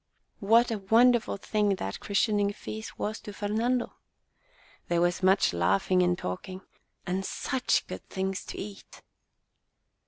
What 0.39 0.71
a 0.71 0.79
wonderful 0.79 1.37
thing 1.37 1.75
that 1.75 1.99
christening 1.99 2.53
feast 2.53 2.97
was 2.97 3.19
to 3.19 3.33
Fernando! 3.33 3.97
There 4.87 4.99
was 4.99 5.21
much 5.21 5.53
laugh 5.53 5.91
ing 5.91 6.01
and 6.01 6.17
talking, 6.17 6.61
and 7.05 7.23
such 7.23 7.85
good 7.85 8.01
things 8.09 8.43
to 8.45 8.57
eat 8.57 9.03